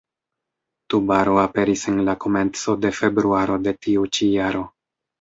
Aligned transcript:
Tubaro 0.93 1.35
aperis 1.41 1.85
en 1.93 2.01
la 2.09 2.17
komenco 2.25 2.77
de 2.89 2.93
februaro 3.03 3.63
de 3.69 3.79
tiu 3.85 4.11
ĉi 4.19 4.35
jaro. 4.39 4.69